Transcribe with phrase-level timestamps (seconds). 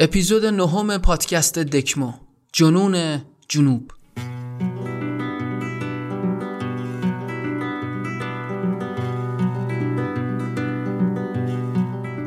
[0.00, 2.12] اپیزود نهم پادکست دکمو
[2.52, 3.90] جنون جنوب.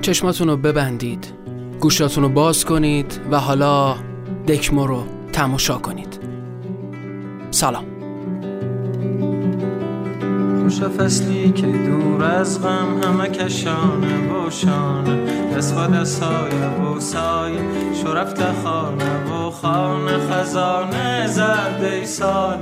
[0.02, 1.34] چشماتون رو ببندید
[1.80, 3.96] گوشاتون رو باز کنید و حالا
[4.48, 5.04] دکمو رو
[5.34, 6.20] تماشا کنید.
[7.52, 7.91] سلام.
[10.72, 15.20] خوش فصلی که دور از غم همه کشانه بوشانه
[15.58, 16.52] دست و دست های
[17.00, 17.62] سایه
[18.04, 20.18] شرفت خانه و خانه.
[20.18, 22.58] خزانه زرده سال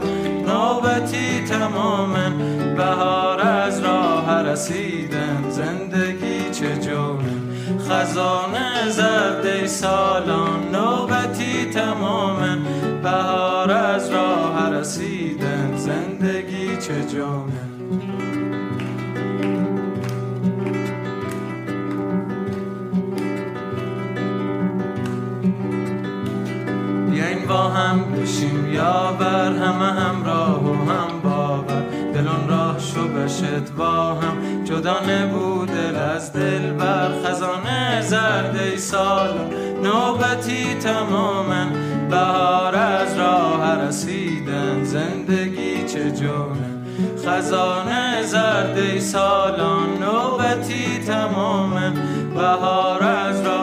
[0.47, 2.33] نوبتی تمامن
[2.77, 5.49] بهار از راه رسیدن.
[5.49, 7.33] زندگی چه جونه
[7.89, 12.59] خزانه زرده سالان نوبتی تمامن
[13.03, 15.73] بهار از راه رسیدن.
[15.77, 17.48] زندگی چه جونه
[27.89, 28.63] هم بشیم
[29.19, 31.83] بر همه همراه و هم باور.
[32.13, 34.63] دلون راه شو بشد با هم.
[34.63, 37.09] جدا نبود دل از دل بر.
[37.23, 39.33] خزانه زرده سال
[39.83, 41.66] نوبتی تماما
[42.09, 44.83] بهار از راه رسیدن.
[44.83, 46.69] زندگی چه جونه
[47.25, 51.89] خزانه زرده سالان نوبتی تماما
[52.35, 53.58] بهار از راه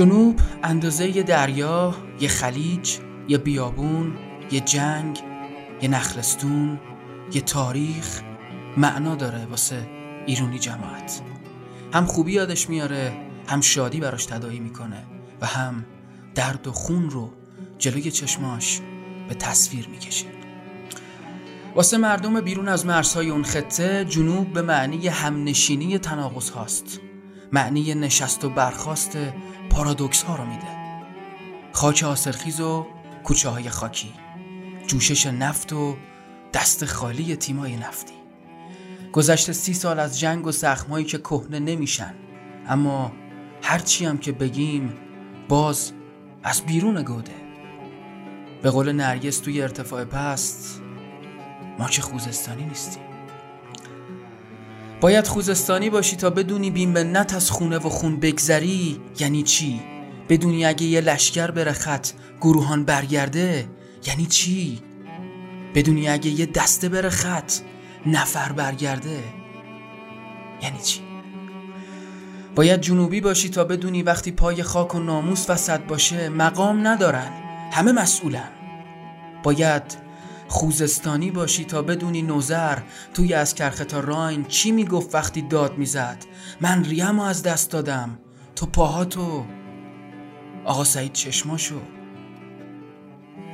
[0.00, 2.98] جنوب اندازه یه دریا، یه خلیج،
[3.28, 4.12] یه بیابون،
[4.50, 5.18] یه جنگ،
[5.82, 6.80] یه نخلستون،
[7.32, 8.20] یه تاریخ.
[8.76, 9.88] معنا داره واسه
[10.26, 11.20] ایرونی جماعت.
[11.92, 13.12] هم خوبی یادش میاره
[13.46, 15.02] هم شادی براش تدایی می‌کنه
[15.40, 15.84] و هم
[16.34, 17.30] درد و خون رو
[17.78, 18.80] جلوی چشماش
[19.28, 20.26] به تصویر می‌کشه.
[21.74, 27.00] واسه مردم بیرون از مرزهای اون خطه جنوب به معنی همنشینی تناقض هاست.
[27.52, 29.18] معنی نشست و برخواست
[29.70, 30.80] پارادوکس ها رو میده.
[31.72, 32.86] خاک آسرخیز و
[33.24, 34.12] کوچه های خاکی.
[34.86, 35.96] جوشش نفت و
[36.54, 38.14] دست خالی تیمای نفتی.
[39.12, 42.14] گذشته سی سال از جنگ و زخمایی که کهنه نمیشن.
[42.68, 43.12] اما
[43.62, 44.92] هرچی هم که بگیم
[45.48, 45.92] باز
[46.42, 47.34] از بیرون گوده.
[48.62, 50.82] به قول نرگس توی ارتفاع پست
[51.78, 53.09] ما که خوزستانی نیستیم.
[55.00, 59.80] باید خوزستانی باشی تا بدونی بیم به نت از خونه و خون بگذری یعنی چی؟
[60.28, 62.08] بدونی اگه یه لشکر بره خط
[62.40, 63.68] گروهان برگرده
[64.06, 64.82] یعنی چی؟
[65.74, 67.52] بدونی اگه یه دسته بره خط
[68.06, 69.18] نفر برگرده
[70.62, 71.00] یعنی چی؟
[72.54, 77.32] باید جنوبی باشی تا بدونی وقتی پای خاک و ناموس وسط باشه مقام ندارن
[77.72, 78.48] همه مسئولن
[79.42, 80.09] باید
[80.50, 82.78] خوزستانی باشی تا بدونی نوزر
[83.14, 86.24] توی از کرختا راین چی می‌گفت وقتی داد می‌زد.
[86.60, 88.18] من ریم از دست دادم.
[88.56, 89.44] تو پاهاتو
[90.64, 91.80] آقا سعید چشماشو.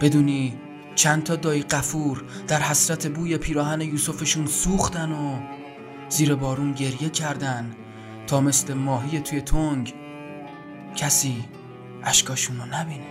[0.00, 0.54] بدونی
[0.94, 5.38] چند تا دایی قفور در حسرت بوی پیراهن یوسفشون سوختن و
[6.08, 7.74] زیر بارون گریه کردن
[8.26, 9.94] تا مثل ماهی توی تنگ
[10.96, 11.44] کسی
[12.04, 13.06] اشکاشون رو نبینه.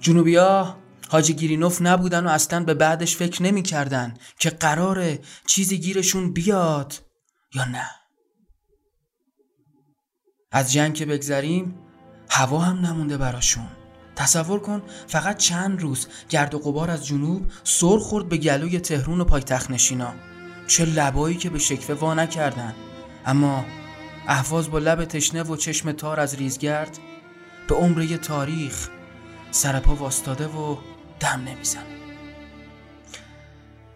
[0.00, 0.76] جنوبیا
[1.08, 6.94] حاجی گیرینوف نبودن و اصلا به بعدش فکر نمی‌کردن که قراره چیزی گیرشون بیاد
[7.54, 7.90] یا نه.
[10.52, 11.78] از جنگ که بگذریم
[12.30, 13.66] هوا هم نمونده براشون.
[14.16, 19.20] تصور کن فقط چند روز گرد و غبار از جنوب سر خورد به گلوی تهرون
[19.20, 20.14] و پایتخت نشینا.
[20.66, 22.74] چه لبایی که به شکوه وا نکردن.
[23.26, 23.64] اما
[24.28, 26.98] احواز با لب تشنه و چشم تار از ریزگرد
[27.68, 28.88] به عمره تاریخ
[29.50, 30.76] سرپا واستاده و
[31.20, 31.96] دم نمی‌زنه.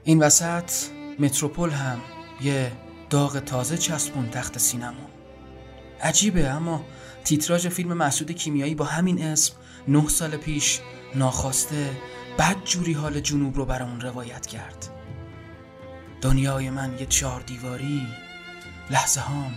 [0.04, 0.70] این وسط
[1.18, 2.00] متروپول هم
[2.40, 2.72] یه
[3.10, 5.10] داغ تازه چسبون تخت سینما.
[6.02, 6.84] عجیبه اما
[7.24, 9.54] تیتراژ فیلم مسعود کیمیایی با همین اسم
[9.88, 10.80] نه سال پیش
[11.14, 11.90] ناخواسته
[12.38, 14.88] بد جوری حال جنوب رو برامون روایت کرد.
[16.20, 18.06] دنیای من یه چهار دیواری
[18.90, 19.54] لحظه هام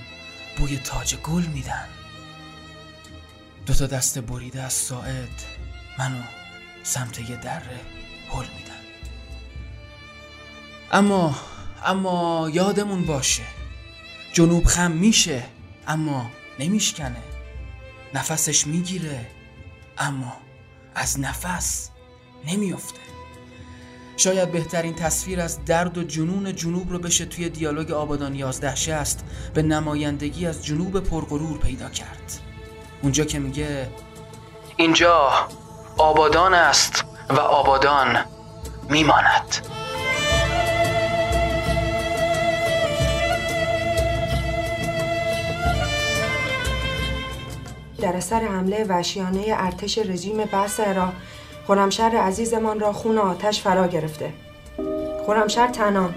[0.58, 1.88] بوی تاج گل میدن.
[3.66, 5.42] دوتا دست بریده از ساعد
[6.00, 6.24] منو
[6.84, 7.80] سمت یه دره
[8.32, 8.74] هل میدن.
[10.92, 11.36] اما
[11.86, 13.44] اما یادمون باشه.
[14.34, 15.44] جنوب خم میشه
[15.88, 17.22] اما نمیشکنه.
[18.14, 19.28] نفسش می‌گیره
[19.98, 20.34] اما
[20.96, 21.90] از نفس
[22.46, 23.00] نمیافته.
[24.18, 29.26] شاید بهترین تصویر از درد و جنون جنوب رو بشه توی دیالوگ آبادان 11 شست
[29.54, 32.40] به نمایندگی از جنوب پرغرور پیدا کرد.
[33.02, 33.90] اونجا که میگه
[34.78, 35.48] اینجا.
[35.98, 38.18] آبادان است و آبادان
[38.90, 39.68] میماند.
[48.02, 51.14] در اثر حمله وحشیانه ارتش رژیم بعث عراق
[51.68, 54.34] خرمشهر عزیزمان را خون آتش فرا گرفته.
[55.28, 56.16] خرمشهر تنان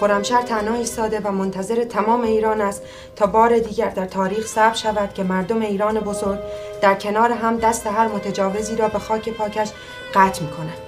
[0.00, 2.82] خرمشهر تنها ایستاده و منتظر تمام ایران است
[3.16, 6.38] تا بار دیگر در تاریخ ثبت شود که مردم ایران بزرگ
[6.82, 9.68] در کنار هم دست هر متجاوزی را به خاک پاکش
[10.14, 10.78] قطع می‌کنند.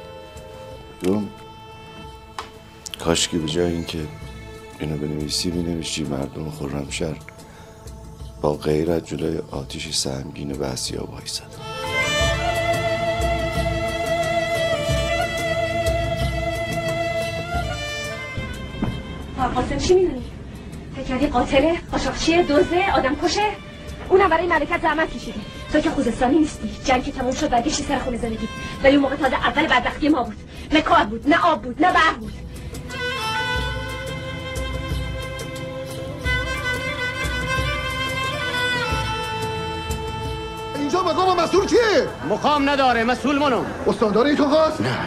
[3.05, 3.99] کاش که به جای اینکه
[4.79, 7.17] اینو بنویسی بنویسی مردم خرمشهر
[8.41, 11.07] با غیرت جلوی آتیش سهمگین بحثی ها
[19.47, 20.23] قاسم چی می‌دونی؟
[20.97, 23.43] فکر کردی قاتله؟ قاشقچیه؟ دزده؟ آدم کشه؟
[24.09, 25.41] اونم برای مملکت زحمت کشیده
[25.73, 28.49] تو که خوزستانی نیستی جنگ که تموم شد برگشتی سر خونه زندگی
[28.85, 30.37] ولی اون موقع تازه اول بدبختی ما بود
[30.73, 32.33] نه کار بود نه آب بود نه برق بود
[40.77, 41.79] اینجا مقام مسئول کیه؟
[42.31, 44.99] مقام نداره مسئول منم استاندار تو خواست؟ نه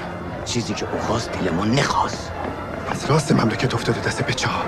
[0.46, 2.32] چیزی که او خواست دل ما نخواست
[3.04, 4.64] از راست مملکت افتاده دست بچه ها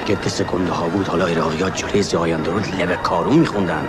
[0.00, 3.88] اگه دست گنده ها بود حالا ایراقیات جلوی زیاین درود لب کارون میخوندن.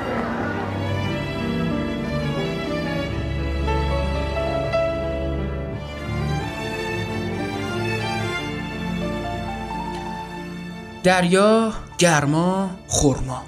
[11.03, 13.43] دریا گرما خورما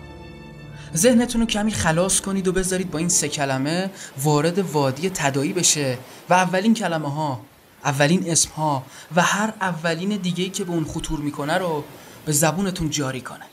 [0.96, 3.90] ذهنتون رو کمی خلاص کنید و بذارید با این سه کلمه
[4.24, 5.98] وارد وادی تدایی بشه
[6.30, 7.51] و اولین کلمه ها
[7.86, 8.86] اولین اسم ها
[9.16, 11.84] و هر اولین دیگهی که به اون خطور می‌کنه رو
[12.26, 13.46] به زبونتون جاری کنه.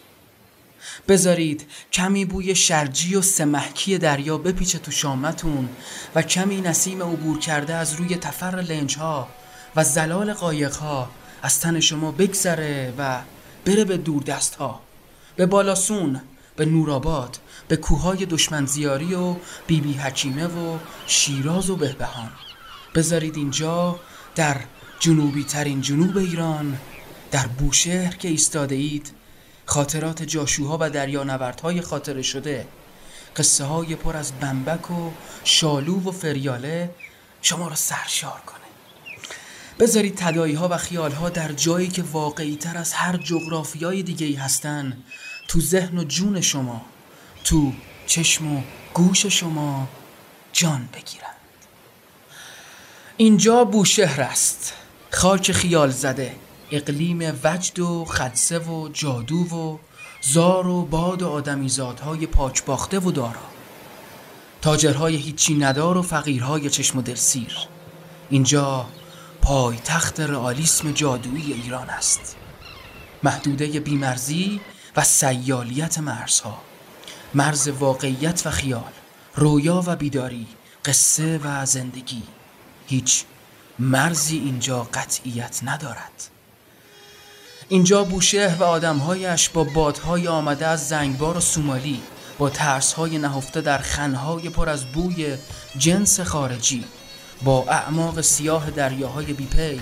[1.08, 5.69] بذارید کمی بوی شرجی و سمحکی دریا بپیچه تو شامتون
[6.14, 9.28] و کمی نسیم عبور کرده از روی تفر لنج ها
[9.76, 11.10] و زلال قایق ها
[11.42, 13.20] از تن شما بگذره و
[13.64, 14.81] بره به دور دست ها
[15.36, 16.20] به بالاسون
[16.56, 17.38] به نوراباد
[17.69, 19.34] به کوههای دشمنزیاری و
[19.66, 22.31] بیبی بی حکیمه و شیراز و بهبهان.
[22.94, 24.00] بذارید اینجا
[24.38, 24.56] در
[25.00, 26.79] جنوبی ترین جنوب ایران
[27.31, 29.11] در بوشهر که ایستاده اید
[29.67, 32.67] خاطرات جاشوها و دریانوردهای خاطره شده
[33.37, 35.11] قصه های پر از بمبک و
[35.44, 36.90] شالو و فریاله
[37.43, 38.64] شما را سرشار کنه.
[39.79, 44.26] بذارید تدایی ها و خیال ها در جایی که واقعی تر از هر جغرافیای دیگه
[44.26, 45.02] ای هستن
[45.49, 46.84] تو ذهن و جون شما
[47.44, 47.73] تو
[48.06, 48.62] چشم و
[48.94, 49.88] گوش شما
[50.52, 51.38] جان بگیرند
[53.20, 54.75] اینجا بوشهر است.
[55.11, 56.35] خاک خیال زده.
[56.70, 59.79] اقلیم وجد و خدسه و جادو و
[60.20, 63.49] زار و باد و آدمیزادهای پاک باخته و دارا.
[64.62, 67.55] تاجرهای هیچی ندار و فقیرهای چشم و دلسیر
[68.31, 68.87] اینجا
[69.43, 72.37] پای تخت رئالیسم جادویی ایران است.
[73.23, 74.61] محدوده بیمرزی
[74.97, 76.59] و سیالیت مرزها.
[77.35, 78.93] مرز واقعیت و خیال
[79.35, 80.47] رویا و بیداری
[80.85, 82.23] قصه و زندگی.
[82.88, 83.25] هیچ
[83.79, 86.29] مرزی اینجا قطعیت ندارد.
[87.69, 92.02] اینجا بوشهر و آدمهایش با بادهای آمده از زنگبار و سومالی
[92.38, 95.37] با ترسهای نهفته در خنهای پر از بوی
[95.79, 96.85] جنس خارجی
[97.43, 99.81] با اعماق سیاه دریاهای بیپی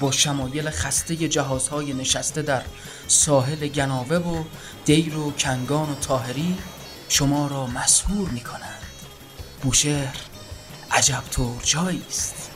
[0.00, 2.62] با شمایل خسته جهازهای نشسته در
[3.08, 4.44] ساحل گناوه و
[4.84, 6.58] دیر و کنگان و تاهری
[7.08, 8.82] شما را مسهور می کنند
[9.62, 10.16] بوشهر
[10.92, 12.50] عجب طور جایی است.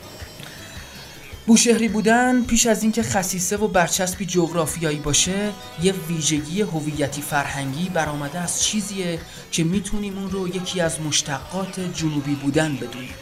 [1.47, 8.39] بوشهری بودن پیش از اینکه خصیصه و برچسبی جغرافیایی باشه یه ویژگی هویتی فرهنگی برآمده
[8.39, 9.19] از چیزیه
[9.51, 13.13] که می‌تونیم اون رو یکی از مشتقات جنوبی بودن بدونیم.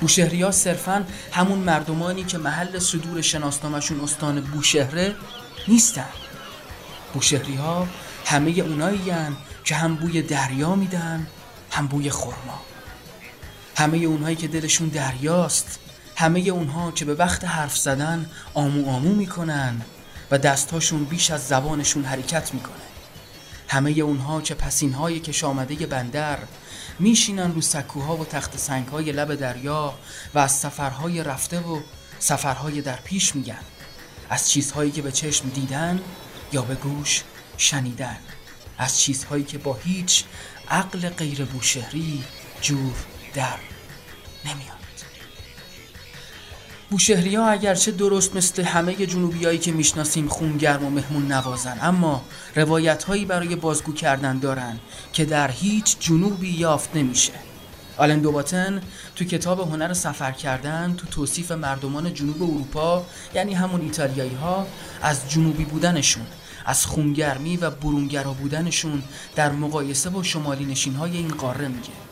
[0.00, 5.14] بوشهری ها صرفا همون مردمانی که محل صدور شناسنامشون استان بوشهره
[5.68, 6.08] نیستن.
[7.14, 7.88] بوشهری ها
[8.24, 9.12] همه اونایی
[9.64, 11.26] که هم بوی دریا میدن
[11.70, 12.67] هم بوی خورما
[13.78, 15.78] همه اونهایی که دلشون دریاست
[16.16, 19.80] همه اونها که به وقت حرف زدن آمو آمو می‌کنن
[20.30, 22.74] و دستهاشون بیش از زبانشون حرکت می‌کنه.
[23.68, 26.38] همه اونها که پسینهای کش آمده بندر
[26.98, 29.94] میشینن رو سکوها و تخت سنگهای لب دریا
[30.34, 31.80] و از سفرهای رفته و
[32.18, 33.62] سفرهای در پیش میگن.
[34.30, 36.00] از چیزهایی که به چشم دیدن
[36.52, 37.22] یا به گوش
[37.56, 38.18] شنیدن.
[38.78, 40.24] از چیزهایی که با هیچ
[40.70, 42.24] عقل غیر بوشهری
[42.60, 42.94] جور
[43.34, 43.58] در
[44.44, 44.78] نمیاد.
[46.90, 53.04] بوشهری ها اگرچه درست مثل همه جنوبیایی که می‌شناسیم خونگرم و مهمون نوازن اما روایت
[53.04, 54.78] هایی برای بازگو کردن دارن
[55.12, 57.32] که در هیچ جنوبی یافت نمیشه.
[57.96, 58.82] آلن دوباتن
[59.16, 64.66] تو کتاب هنر سفر کردن تو توصیف مردمان جنوب اروپا یعنی همون ایتالیایی ها
[65.02, 66.26] از جنوبی بودنشون
[66.64, 69.02] از خونگرمی و برونگرا بودنشون
[69.36, 72.07] در مقایسه با شمالی نشین های این قاره میگه.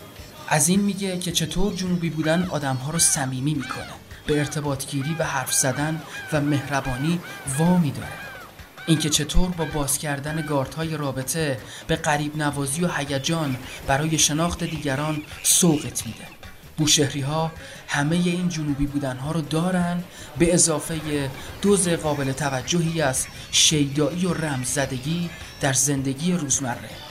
[0.48, 3.86] از این میگه که چطور جنوبی بودن آدمها رو صمیمی می‌کنه.
[4.26, 7.20] به ارتباط گیری و حرف زدن و مهربانی
[7.58, 8.08] وامی داره.
[8.86, 15.22] اینکه چطور با باز کردن گاردهای رابطه به قریب نوازی و هیجان برای شناخت دیگران
[15.42, 16.24] سوقت میده.
[16.76, 17.52] بوشهری ها
[17.88, 20.04] همه این جنوبی بودن ها رو دارن
[20.38, 21.30] به اضافه
[21.62, 27.05] دوز قابل توجهی از شیدایی و رمزدگی در زندگی روزمره.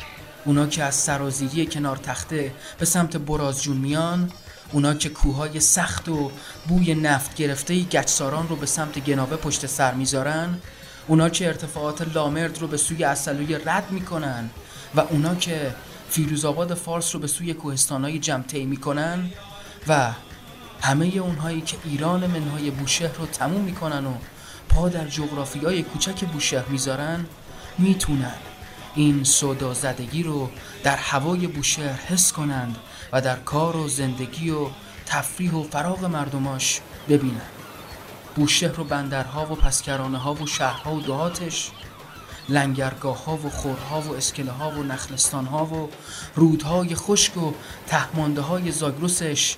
[0.45, 4.31] اونا که از سرازیری کنار تخته به سمت برازجون میان
[4.71, 6.31] اونا که کوههای سخت و
[6.67, 10.59] بوی نفت گرفته گچساران رو به سمت گنابه پشت سر می‌ذارن
[11.07, 14.49] اونا که ارتفاعات لامرد رو به سوی اصلوی رد می‌کنن
[14.95, 15.75] و اونا که
[16.09, 19.29] فیروزآباد فارس رو به سوی کوهستانهای جمع می‌کنن
[19.87, 20.11] و
[20.81, 24.13] همه اونهایی که ایران منهای بوشهر رو تموم می‌کنن و
[24.69, 27.25] پا در جغرافیای کوچک بوشهر می‌ذارن
[27.77, 28.35] می‌تونن.
[28.95, 30.49] این صدا زدگی رو
[30.83, 32.77] در هوای بوشهر حس کنند
[33.13, 34.67] و در کار و زندگی و
[35.05, 37.41] تفریح و فراغ مردماش ببینن
[38.35, 41.71] بوشهر و بندرها و پسکرانه ها و شهرها و دهاتش
[42.49, 45.89] لنگرگاه ها و خورها و اسکله ها و نخلستان ها و
[46.35, 47.53] رودهای خشک و
[47.87, 49.55] تهمانده های زاگرسش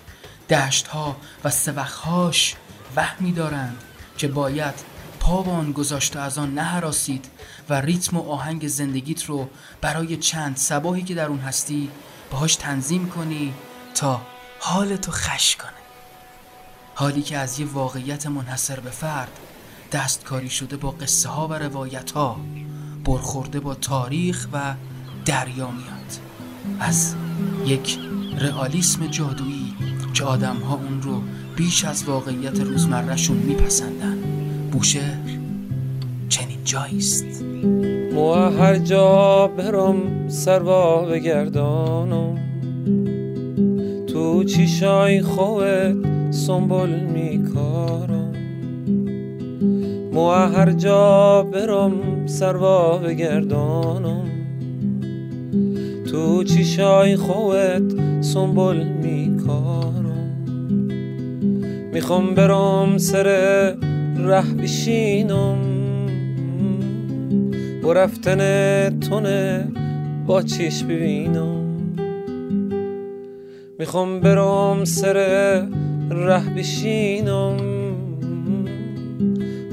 [0.50, 2.56] دشتها و سبخهاش
[2.96, 3.84] وهمی دارند
[4.18, 4.97] که باید
[5.28, 7.26] به آن گذاشت و از آن نهراسید
[7.70, 9.50] و ریتم و آهنگ زندگیت رو
[9.82, 11.90] برای چند سباهی که در اون هستی
[12.32, 13.54] باهاش تنظیم کنی
[13.96, 14.22] تا
[14.60, 15.70] حالتو خش کنه.
[16.96, 19.32] حالی که از یه واقعیت منحصر به فرد
[19.92, 22.40] دستکاری شده با قصه ها و روایت ها
[23.06, 24.76] برخورده با تاریخ و
[25.26, 26.20] دریا میاد.
[26.80, 27.16] از
[27.66, 28.00] یک
[28.38, 29.76] رئالیسم جادویی
[30.14, 31.22] که آدم ها اون رو
[31.56, 34.17] بیش از واقعیت روزمرهشون میپسندن.
[34.72, 35.30] بوشهر
[36.30, 37.44] چنین جاییست.
[38.14, 42.38] مو هر جا برم سروا بگردانم.
[44.08, 48.34] تو چیشای خوت سنبول میکارم.
[50.14, 54.28] مو هر جا برم سروا بگردانم.
[56.12, 60.48] تو چیشای خوت سنبول میکارم.
[61.94, 63.28] می‌خوام برم سر
[64.18, 65.58] ره بشینم.
[67.84, 68.40] با رفتن
[69.00, 69.68] تونه
[70.28, 71.64] با چیش ببینم.
[73.80, 75.14] می‌خوام برم سر
[76.12, 77.58] ره بشینم.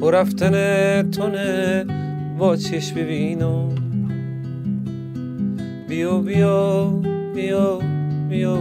[0.01, 0.55] با رفتن
[1.11, 1.85] تونه
[2.39, 3.69] با چیش ببینم.
[5.89, 6.93] بیا بیا
[7.35, 7.79] بیا
[8.29, 8.59] بیا.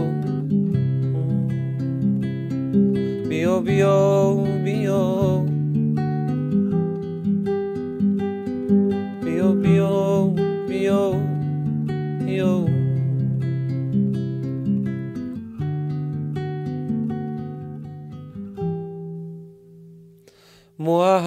[3.28, 5.53] بیا بیا بیا.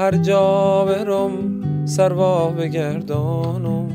[0.07, 1.31] هر جا برم
[1.85, 3.87] سروا بگردانم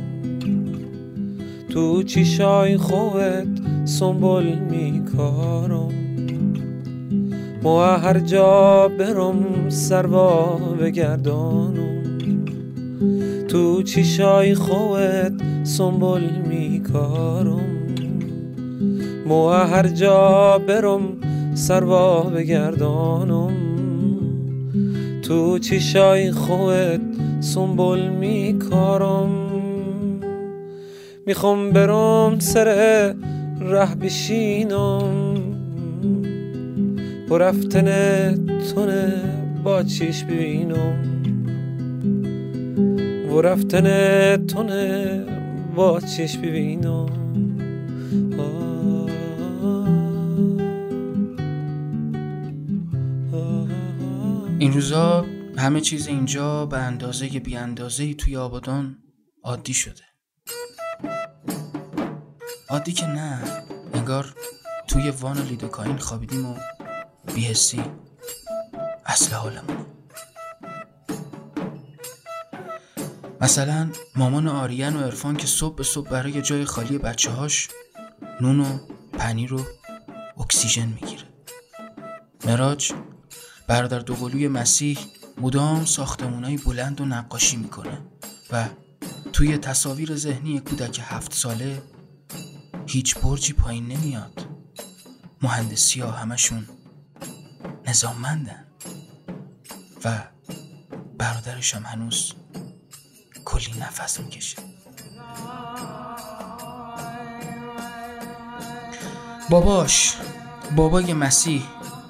[1.68, 3.46] تو چیشای خوبت
[3.84, 5.88] سنبول میکارم.
[7.62, 12.18] مو هر جا برم سروا بگردانم
[13.48, 15.32] تو چیشای خوت
[15.64, 17.86] سنبول میکارم.
[19.26, 21.02] مو هر جا برم
[21.54, 23.61] سروا بگردانم
[25.32, 27.00] تو چیشای خوت
[27.40, 29.30] سنبول میکارم
[31.26, 32.64] می‌خوام برم سر
[33.60, 35.34] ره بشینم.
[37.28, 37.88] با رفتن
[38.74, 39.12] تونه
[39.64, 40.96] با چیش ببینم.
[43.30, 43.86] و رفتن
[44.46, 45.20] تونه
[45.76, 47.21] با چیش ببینم.
[54.62, 55.26] این روزا
[55.58, 58.98] همه چیز اینجا به اندازه بی اندازه توی آبادان
[59.44, 60.02] عادی شده.
[62.68, 63.42] عادی که نه
[63.94, 64.34] انگار
[64.88, 66.54] توی وان لیدوکاین خوابیدیم و
[67.34, 67.82] بیهستی
[69.06, 69.86] اصل حالمون.
[73.40, 77.68] مثلا مامان آریان و ارفان که صبح به صبح برای جای خالی بچه هاش
[78.40, 78.78] نون و
[79.12, 79.64] پنیر و
[80.38, 81.24] اکسیژن می‌گیره.
[82.46, 82.92] مراج
[83.72, 84.98] برادر دوقلوی مسیح
[85.40, 87.98] مدام ساختمونای بلند و نقاشی می‌کنه
[88.50, 88.68] و
[89.32, 91.82] توی تصاویر ذهنی کودک هفت ساله
[92.86, 94.46] هیچ برجی پایین نمیاد.
[95.42, 96.68] مهندسی ها همشون
[97.86, 98.64] نظاممندن
[100.04, 100.22] و
[101.18, 102.32] برادرش هم هنوز
[103.44, 104.56] کلی نفس می‌کشه.
[109.50, 110.16] باباش
[110.76, 111.62] بابای مسیح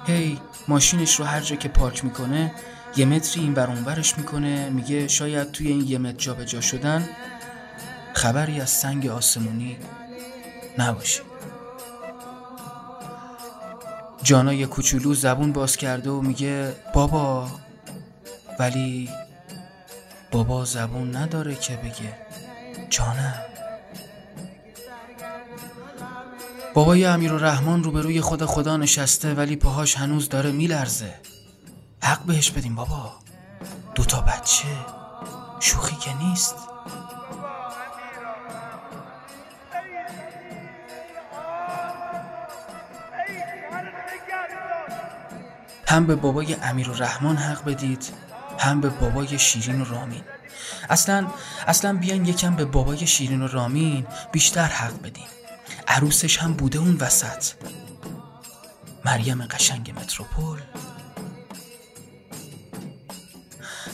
[0.05, 2.51] هی ماشینش رو هر جا که پارک می‌کنه
[2.95, 4.69] یه متری این بر اونورش می‌کنه.
[4.69, 7.09] میگه شاید توی این یه متر جابجا جا شدن
[8.13, 9.77] خبری از سنگ آسمونی
[10.77, 11.21] نباشه.
[14.23, 17.47] جانای کوچولو زبون باز کرده و میگه بابا
[18.59, 19.09] ولی
[20.31, 22.17] بابا زبون نداره که بگه.
[22.89, 23.52] جانم.
[26.73, 31.13] بابای امیر و رحمان روبروی خود خدا نشسته ولی پاهاش هنوز داره میلرزه.
[32.03, 33.11] حق بهش بدیم بابا.
[33.95, 34.67] دوتا بچه.
[35.59, 36.55] شوخی که نیست.
[45.87, 48.05] هم به بابای امیر و رحمان حق بدید
[48.59, 50.21] هم به بابای شیرین و رامین.
[50.89, 51.27] اصلا
[51.67, 55.42] اصلا بیان یکم به بابای شیرین و رامین بیشتر حق بدیم.
[55.93, 57.45] عروسش هم بوده اون وسط.
[59.05, 60.59] مریم قشنگ متروپول.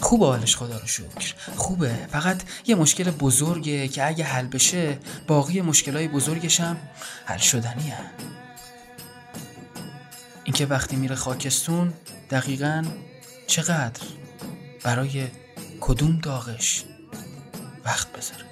[0.01, 1.33] خوبه حالش خدا رو شکر.
[1.55, 2.07] خوبه.
[2.11, 6.77] فقط یه مشکل بزرگه که اگه حل بشه باقی مشکلای بزرگش هم
[7.25, 7.97] حل شدنیه.
[10.43, 11.93] اینکه وقتی میره خاکستون
[12.29, 12.85] دقیقا
[13.47, 14.01] چقدر
[14.83, 15.27] برای
[15.81, 16.83] کدوم داغش
[17.85, 18.48] وقت بذاره؟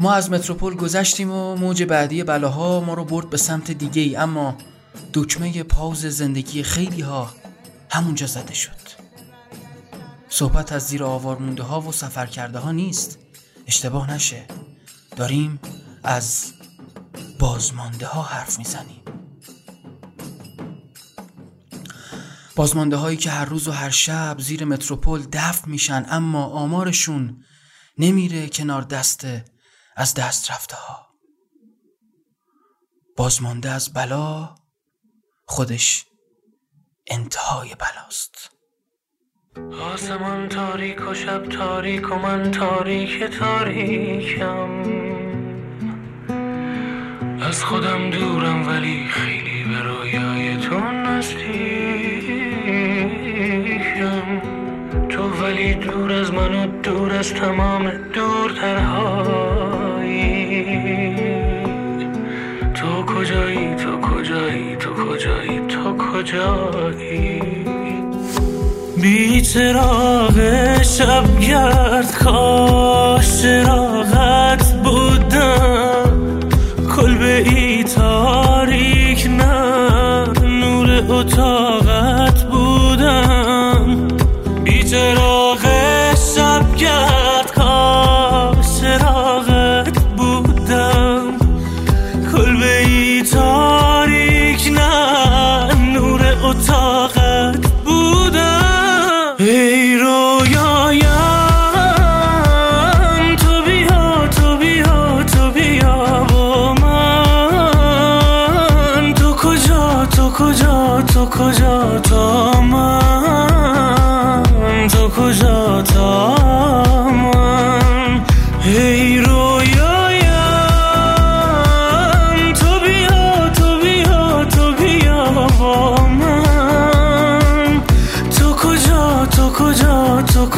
[0.00, 4.16] ما از متروپول گذشتیم و موج بعدی بلاها ما رو برد به سمت دیگه ای
[4.16, 4.56] اما
[5.14, 7.30] دکمه پاوز زندگی خیلی ها
[7.90, 8.70] همونجا زده شد.
[10.28, 13.18] صحبت از زیر آوار مونده ها و سفر کرده ها نیست.
[13.66, 14.44] اشتباه نشه.
[15.16, 15.60] داریم
[16.02, 16.52] از
[17.38, 19.02] بازمانده ها حرف می‌زنیم.
[22.56, 27.44] بازمانده هایی که هر روز و هر شب زیر متروپول دفن میشن اما آمارشون
[27.98, 29.26] نمیره کنار دست
[29.96, 31.06] از دست رفته ها.
[33.16, 34.54] بازمانده از بلا
[35.46, 36.06] خودش
[37.06, 38.50] انتهای بلاست.
[39.94, 44.82] آسمان تاریک و شب تاریک و من تاریک تاریکم.
[47.42, 51.50] از خودم دورم ولی خیلی به رویای تو نزدیکم.
[55.08, 59.49] تو ولی دور از من و دور از تمام دورترهایی
[63.30, 67.40] کجایی تو کجایی تو کجایی تو کجایی؟
[69.02, 70.36] بی چراغ
[70.82, 74.59] شب گرد کاش چراغت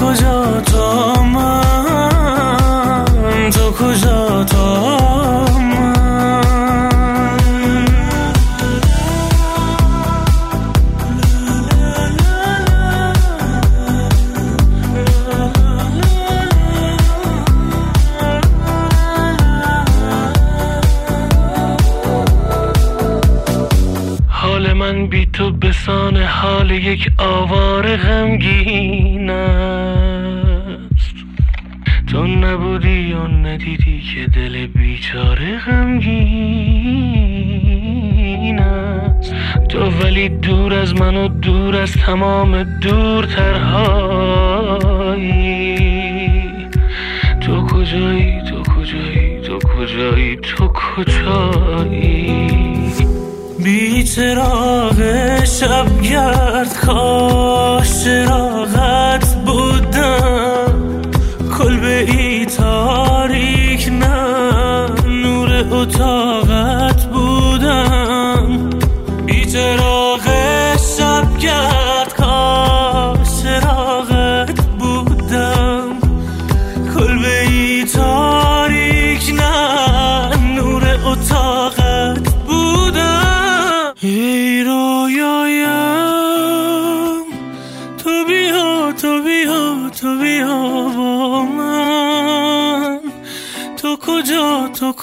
[0.03, 0.72] کجا تو
[42.07, 43.69] تمام دورترهایی.
[47.41, 52.49] تو کجایی؟ تو کجایی؟ تو کجایی؟ تو کجایی؟
[53.65, 54.05] بی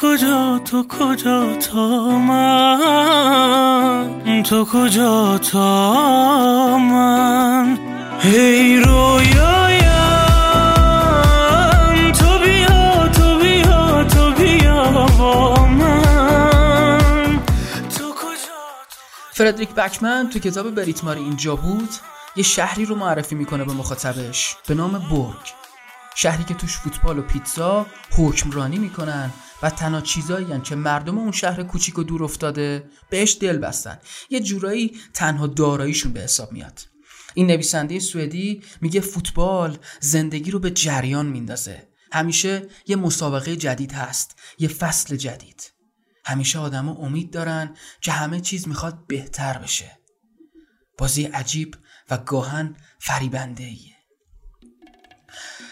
[0.01, 3.63] کجا تو کجا تا من؟
[4.43, 7.77] تو کجا تا من؟
[8.19, 9.89] هی رویایم
[12.11, 17.39] تو بیا تو بیا تو بیا با من.
[19.33, 21.89] فردریک بکمن تو کتاب بریتماری اینجا بود
[22.35, 25.53] یه شهری رو معرفی می‌کنه به مخاطبش به نام برگ.
[26.15, 27.85] شهری که توش فوتبال و پیتزا
[28.17, 29.31] حکمرانی می‌کنن
[29.63, 33.99] و تنها چیزایی که مردم اون شهر کوچیک و دور افتاده بهش دل بستن.
[34.29, 36.81] یه جورایی تنها داراییشون به حساب میاد.
[37.33, 41.87] این نویسنده سوئدی میگه فوتبال زندگی رو به جریان میندازه.
[42.11, 45.71] همیشه یه مسابقه جدید هست یه فصل جدید.
[46.25, 49.99] همیشه آدما امید دارن که همه چیز می‌خواد بهتر بشه.
[50.97, 51.75] بازی عجیب
[52.09, 53.95] و گاهن فریبنده ایه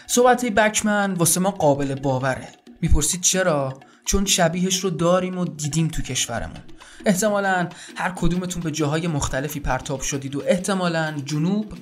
[0.08, 2.50] صحبت بکمن واسه ما قابل باوره.
[2.82, 6.62] می‌پرسید چرا؟ چون شبیهش رو داریم و دیدیم تو کشورمون.
[7.06, 11.74] احتمالا هر کدومتون به جاهای مختلفی پرتاب شدید و احتمالا جنوب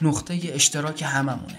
[0.00, 1.58] نقطه اشتراک هممونه.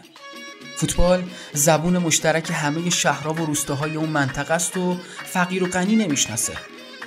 [0.78, 6.54] فوتبال زبون مشترک همه شهرها و روستاهای اون منطقه است و فقیر و غنی نمی‌شناسه.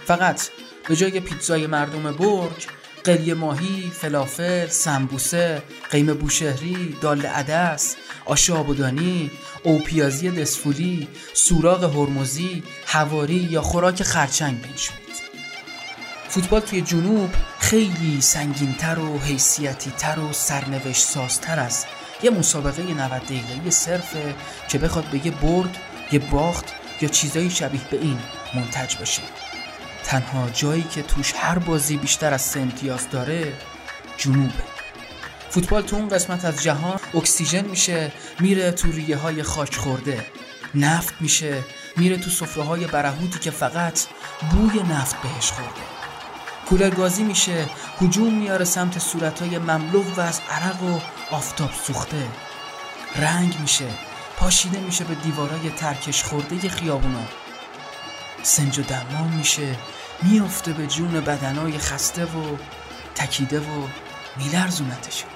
[0.04, 0.48] فقط
[0.88, 2.66] به جای پیتزای مردم برج
[3.08, 9.30] قلی ماهی، فلافل، سمبوسه، قیم بوشهری، دال عدس، آش آبودانی،
[9.62, 14.92] او پیازی دسفولی، سوراغ هرمزی، هواری یا خوراک خرچنگ شد.
[16.28, 21.84] فوتبال توی جنوب خیلی سنگینتر و حیثیتی تر و سرنوشت سازتر از
[22.22, 24.34] یه مسابقه 90 دقیقه‌ای صرفه
[24.68, 25.76] که بخواد به یه برد،
[26.12, 26.64] یه باخت
[27.00, 28.18] یا چیزایی شبیه به این
[28.54, 29.22] منتج بشه.
[30.04, 33.52] تنها جایی که توش هر بازی بیشتر از سه امتیاز داره
[34.16, 34.62] جنوبه.
[35.50, 40.26] فوتبال تو اون قسمت از جهان اکسیژن میشه میره تو ریه های خاک خورده.
[40.74, 41.64] نفت میشه
[41.96, 44.00] میره تو سفره های برهوتی که فقط
[44.50, 45.80] بوی نفت بهش خورده.
[46.68, 47.66] کولر گازی میشه
[48.00, 52.26] هجوم میاره سمت صورتهای مملو و از عرق و آفتاب سوخته.
[53.16, 53.88] رنگ میشه
[54.36, 57.22] پاشیده میشه به دیوارای ترکش خورده خیابونا.
[58.42, 59.76] سنج و دمام میشه
[60.22, 62.56] میافته به جون بدنای خسته و
[63.14, 63.88] تکیده و
[64.36, 65.30] میلرزونتشون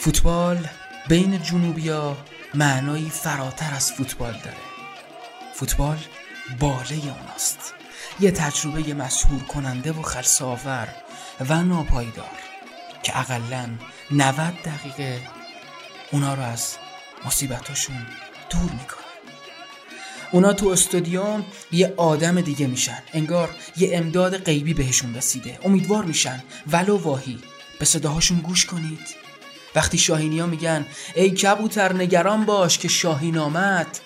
[0.00, 0.68] فوتبال
[1.08, 2.16] بین جنوبیا
[2.54, 4.56] معنایی فراتر از فوتبال داره.
[5.54, 5.98] فوتبال
[6.60, 7.74] باله اوناست.
[8.20, 10.88] یه تجربه مسهور کننده و خلصاور
[11.48, 12.38] و ناپایدار
[13.02, 13.70] که اقلا
[14.10, 15.20] 90 دقیقه
[16.12, 16.76] اونا رو از
[17.24, 18.06] مصیبتاشون
[18.50, 19.05] دور می‌کنه.
[20.32, 22.98] اونا تو استادیوم یه آدم دیگه میشن.
[23.12, 25.58] انگار یه امداد غیبی بهشون رسیده.
[25.64, 26.42] امیدوار میشن.
[26.72, 27.38] ولو واهی.
[27.78, 29.26] به صداهاشون گوش کنید.
[29.74, 33.98] وقتی شاهینی ها میگن ای کبوتر نگران باش که شاهین آمد.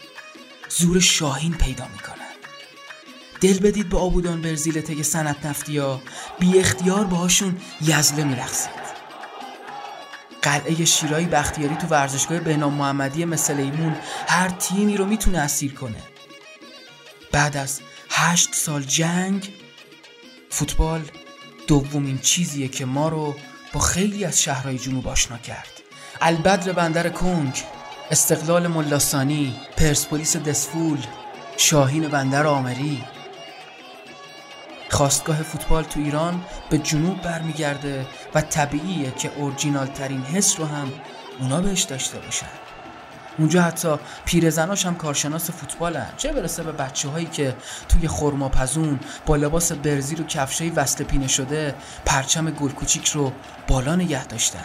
[0.68, 2.14] زور شاهین پیدا می‌کنن.
[3.40, 6.02] دل بدید به آبودان برزیل تگ سنت نفتی ها
[6.38, 8.79] بی اختیار باهاشون یزله میرخصید
[10.42, 13.96] قلعه شیرایی بختیاری تو ورزشگاه بهنام محمدی مثل ایمون
[14.28, 16.02] هر تیمی رو می‌تونه اسیر کنه.
[17.32, 19.52] بعد از هشت سال جنگ
[20.50, 21.02] فوتبال
[21.66, 23.34] دومین چیزیه که ما رو
[23.72, 25.80] با خیلی از شهرهای جنوب آشنا کرد.
[26.20, 27.62] البدر بندر کنگ
[28.10, 30.98] استقلال ملاسانی پرسپولیس دسفول
[31.56, 33.04] شاهین بندر آمری
[34.90, 40.92] خواستگاه فوتبال تو ایران به جنوب برمیگرده و طبیعیه که اورجینال ترین حس رو هم
[41.40, 42.46] اونا بهش داشته باشن.
[43.38, 47.56] اونجا حتی پیرزناش هم کارشناس فوتبالن چه برسه به بچه هایی که
[47.88, 51.74] توی خرماپزون با لباس برزی و کفشای وصل پینه شده
[52.04, 53.32] پرچم گل کوچیک رو
[53.68, 54.64] بالا نگه داشتن.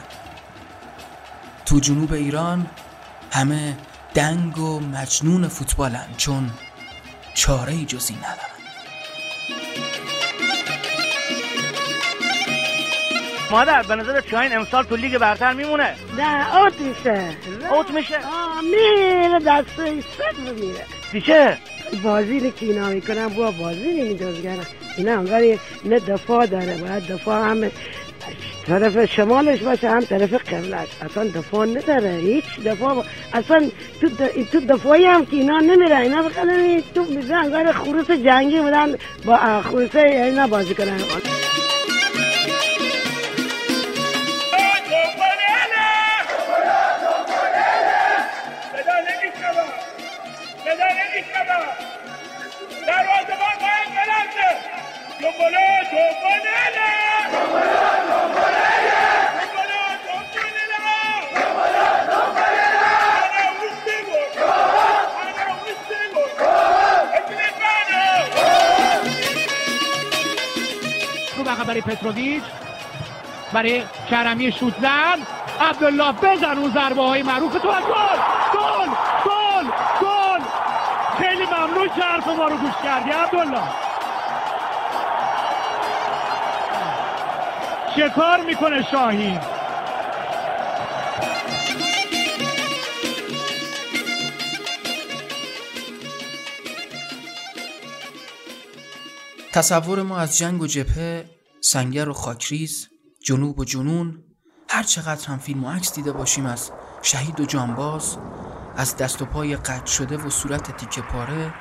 [1.65, 2.67] تو جنوب ایران
[3.31, 3.77] همه
[4.13, 6.51] دنگ و مجنون فوتبالن چون
[7.33, 8.54] چاره جزی ندارن.
[13.55, 15.95] مادر به نظر شاهین امسال تو لیگ برتر میمونه.
[16.17, 17.23] نه اوت میشه
[17.71, 18.15] اوت میشه.
[18.15, 20.85] آه میره دسته صفر میره.
[21.11, 21.57] پیشه
[22.03, 24.65] بازی رو که اینا می‌کنن با بازی نمیدازگرن
[24.97, 25.41] اینا انگار
[25.85, 27.71] نه دفاع داره باید دفاع هم
[28.67, 30.87] طرف شمالش باشه هم طرف قبلش.
[31.01, 33.05] اصلا دفاع نداره هیچ دفاع با...
[33.33, 33.69] اصلا
[34.01, 34.51] تو, د...
[34.51, 36.29] تو دفاعی هم که اینا نمیره اینا
[36.95, 40.97] تو میزن انگار خروس جنگی بودن با خروس اینا بازی کنن.
[71.81, 72.43] پتروویچ
[73.53, 75.19] برای کرمی شوت زن
[75.61, 77.81] عبدالله بزن اون ضربه های معروف تو گل
[78.53, 78.89] گل
[79.25, 79.67] گل
[80.01, 80.41] گل
[81.17, 83.63] خیلی ممنون که حرف ما رو گوش کردی عبدالله
[87.95, 89.39] شکار می‌کنه شاهین
[99.53, 101.25] تصور ما از جنگ و جبهه
[101.67, 102.89] سنگر و خاکریز
[103.23, 104.23] جنوب و جنون
[104.69, 108.17] هر چقدر هم فیلم و عکس دیده باشیم از شهید و جانباز
[108.75, 111.53] از دست و پای قطع شده و صورت تیکه پاره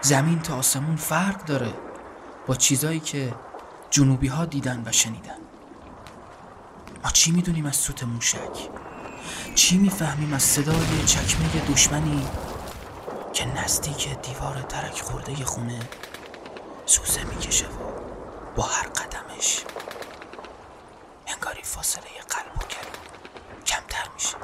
[0.00, 1.74] زمین تا آسمون فرق داره
[2.46, 3.34] با چیزایی که
[3.90, 5.38] جنوبی ها دیدن و شنیدن.
[7.04, 8.68] ما چی می‌دونیم از سوت موشک؟
[9.54, 12.26] چی می‌فهمیم از صدای چکمه دشمنی
[13.32, 15.80] که نزدیک دیوار ترک خورده خونه
[16.86, 17.87] سوزه می‌کشه و
[18.56, 19.64] با هر قدمش.
[21.26, 22.64] انگاری فاصله قلب و
[23.66, 24.36] کمتر میشه.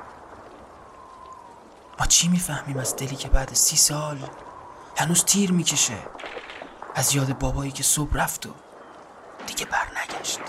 [2.01, 4.19] ما چی می‌فهمیم از دلی که بعد سی سال
[4.97, 5.99] هنوز تیر می‌کشه؟
[6.95, 8.51] از یاد بابایی که صبح رفت و
[9.47, 10.41] دیگه بر نگشت.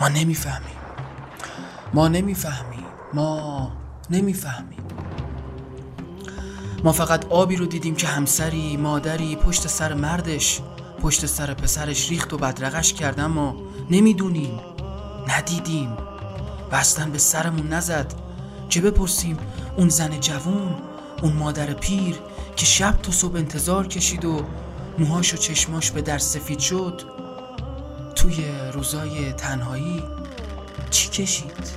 [0.00, 0.76] ما نمی‌فهمیم.
[1.94, 2.86] ما نمی‌فهمیم.
[3.14, 3.72] ما
[4.10, 4.88] نمی‌فهمیم.
[6.84, 10.60] ما فقط آبی رو دیدیم که همسری مادری پشت سر مردش.
[11.02, 13.56] پشت سر پسرش ریخت و بدرقش کرد اما
[13.90, 14.60] نمی‌دونیم
[15.28, 15.96] ندیدیم
[16.72, 16.82] و
[17.12, 18.14] به سرمون نزد
[18.70, 19.38] که بپرسیم
[19.76, 20.74] اون زن جوون
[21.22, 22.16] اون مادر پیر
[22.56, 24.42] که شب تا صبح انتظار کشید و
[24.98, 27.02] موهاش و چشماش به در سفید شد
[28.14, 30.02] توی روزای تنهایی
[30.90, 31.68] چی کشید؟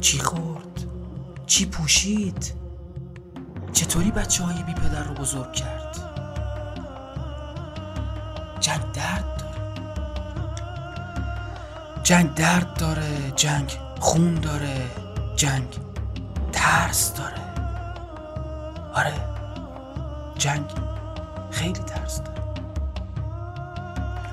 [0.00, 0.84] چی خورد؟
[1.46, 2.52] چی پوشید؟
[3.72, 5.75] چطوری بچه های بی پدر رو بزرگ کرد؟
[8.66, 9.60] جنگ درد داره.
[12.02, 14.76] جنگ درد داره جنگ خون داره
[15.36, 15.64] جنگ
[16.52, 17.36] ترس داره.
[18.94, 19.12] آره
[20.38, 20.64] جنگ
[21.50, 22.42] خیلی ترس داره.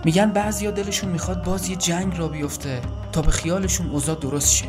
[0.06, 4.68] میگن بعضیا دلشون می‌خواد باز یه جنگ را بیفته تا به خیالشون اوضاع درست شه.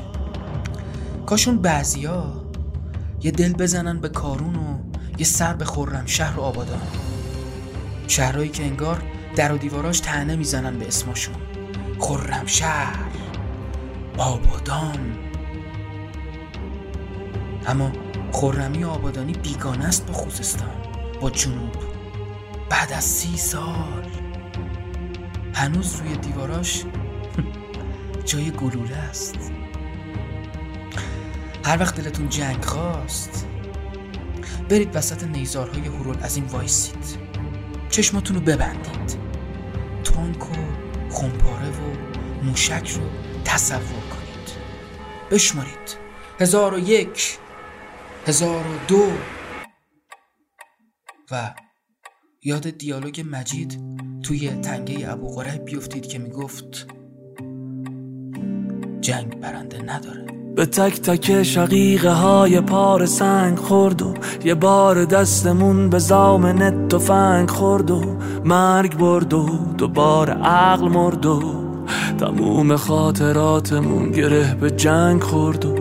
[1.27, 2.33] کاشون بعضیا
[3.23, 4.79] یه دل بزنن به کارون و
[5.19, 6.83] یه سر به خورم شهر و آبادان.
[8.09, 9.03] شهرهایی که انگار
[9.37, 11.35] در و دیواراش تنه می‌زنن به اسمشون.
[11.99, 13.11] خورم شهر
[14.19, 15.19] آبادان.
[17.67, 17.93] اما
[18.33, 20.71] خورمی و آبادانی بیگانه است با خوزستان
[21.21, 21.75] با جنوب.
[22.71, 24.11] بعد از سی سال.
[25.55, 26.85] هنوز روی دیواراش
[28.29, 29.53] جای گلوله است.
[31.65, 33.47] هر وقت دلتون جنگ خواست
[34.69, 37.19] برید وسط نیزارهای هورول از این وایسید.
[37.91, 39.24] چشماتون رو ببندید.
[42.45, 43.03] موشک رو
[43.45, 43.81] تصور
[44.11, 44.51] کنید.
[45.31, 45.97] بشمارید
[46.41, 47.39] هزار و یک
[48.27, 49.09] هزار و دو.
[51.31, 51.55] و
[52.43, 53.81] یاد دیالوگ مجید
[54.23, 56.87] توی تنگه ابو غریب بیفتید که می‌گفت
[59.01, 60.27] جنگ برنده نداره.
[60.57, 67.51] به تک تک شقیقه های پار سنگ خورد و یه بار دستمون به زامن تفنگ
[67.51, 71.64] خورد و مرگ برد و دوباره عقل مرد و
[72.19, 75.75] تموم خاطراتمون گره به جنگ خورد و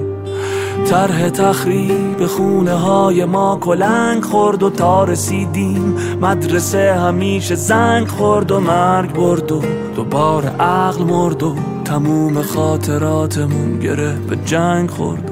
[0.89, 8.59] طرح تخریب خونه های ما کلنگ خورد و تا رسیدیم مدرسه همیشه زنگ خورد و
[8.59, 9.61] مرگ برد و
[9.95, 15.31] دوباره عقل مرد و تموم خاطراتمون گره به جنگ خورد.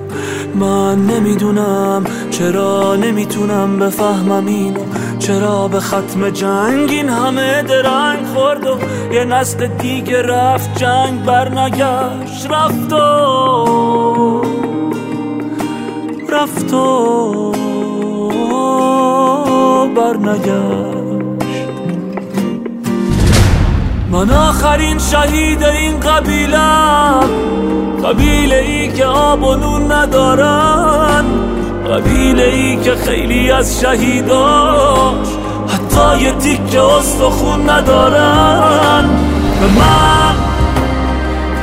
[0.56, 4.80] من نمی‌دونم چرا نمی‌تونم بفهمم اینو.
[5.22, 8.78] چرا به ختم جنگ این همه درنگ خورد و
[9.14, 14.42] یه نسل دیگه رفت جنگ برنگشت رفت و
[16.30, 17.52] رفت و
[19.96, 21.02] برنگشت.
[24.12, 27.24] من آخرین شهید این قبیلم
[28.04, 31.11] قبیله ای که آب و نون ندارن
[31.92, 35.28] قبیله ای که خیلی از شهیداش
[35.68, 39.10] حتی یه تیک استخون ندارن.
[39.60, 40.36] به من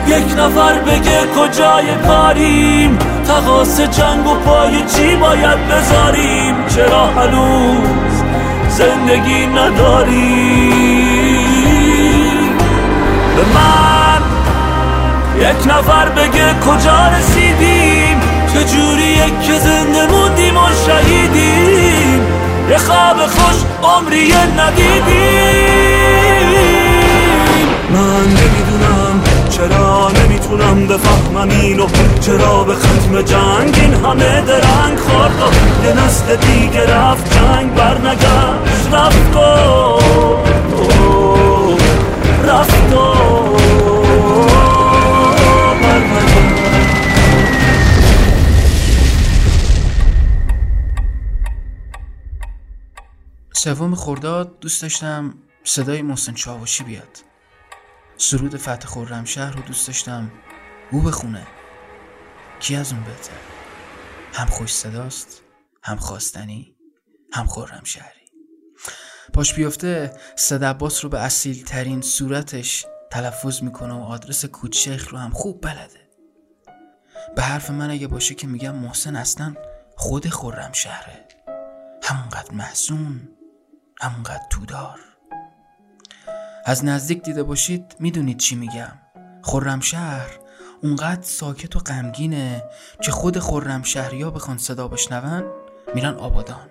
[0.06, 2.98] یک نفر بگه کجای کاریم.
[3.26, 8.22] تقاس جنگ و پای چی باید بذاریم؟ چرا هنوز
[8.68, 10.58] زندگی نداریم؟
[13.36, 14.22] به من
[15.40, 17.77] یک نفر بگه کجا رسیدیم؟
[18.54, 22.20] چجوریه که زنده موندیم و شهیدیم؟
[22.70, 25.88] یه خواب خوش عمریه ندیدیم.
[27.90, 31.86] من نمی‌دونم چرا نمی‌تونم بفهمم اینو
[32.20, 37.94] چرا به ختم جنگ این همه درنگ خورد و یه نسل دیگه رفت جنگ بر
[38.92, 39.38] رفت و
[42.48, 44.07] رفت و
[53.58, 57.18] سوم خرداد دوست داشتم صدای محسن چاوشی بیاد.
[58.16, 60.30] سرود فتح خرمشهر رو دوست داشتم
[60.92, 61.46] او بخونه.
[62.60, 63.32] کی از اون بهتر؟
[64.32, 65.42] هم خوش صداست
[65.82, 66.76] هم خواستنی
[67.32, 68.20] هم خورم شهری
[69.32, 75.18] پاش بیفته صد عباس رو به اصیل ترین صورتش تلفظ می‌کنه و آدرس کوچشخ رو
[75.18, 76.10] هم خوب بلده.
[77.36, 79.54] به حرف من اگه باشه که میگم محسن اصلا
[79.96, 81.28] خود خورم شهره
[82.02, 83.37] همونقدر محسون
[84.00, 85.00] همونقدر تودار
[86.64, 88.92] از نزدیک دیده باشید می‌دونید چی میگم.
[89.42, 90.38] خرمشهر
[90.82, 92.62] اونقدر ساکت و غمگینه
[93.02, 95.52] که خود خرمشهریا بخوان صدا بشنون
[95.94, 96.68] میرن آبادان.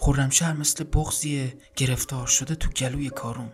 [0.00, 3.52] خرمشهر مثل بغزی گرفتار شده تو گلوی کارون.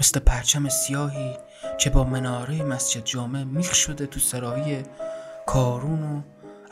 [0.00, 1.36] مثل پرچم سیاهی
[1.78, 4.82] که با مناره مسجد جامع میخ شده تو سرایی
[5.46, 6.22] کارون و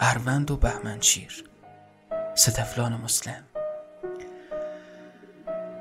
[0.01, 1.44] اروند و بهمنشیر.
[2.35, 3.47] ستفلان مسلم.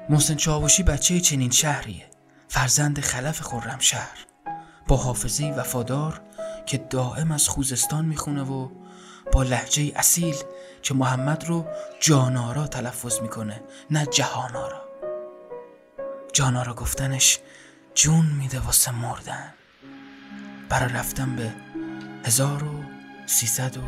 [0.10, 2.06] محسن چاوشی بچه چنین شهریه.
[2.48, 4.26] فرزند خلف خورم شهر.
[4.88, 6.22] با حافظه وفادار
[6.65, 8.70] که دائم از خوزستان می‌خونه و
[9.34, 10.36] با لحجه اصیل
[10.82, 11.65] که محمد رو
[12.00, 14.82] جانارا تلفظ می‌کنه نه جهانارا
[16.34, 17.39] جانارا گفتنش
[17.96, 19.54] جون میده واسه مردن.
[20.70, 21.54] برای رفتن به
[22.26, 22.84] هزار و
[23.26, 23.82] سیصد و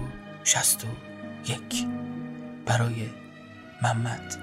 [0.43, 0.87] شست و
[1.51, 1.87] یک.
[2.65, 3.09] برای
[3.81, 4.37] محمد